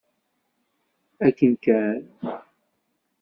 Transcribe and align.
Akken 1.27 1.53
kan. 1.63 2.01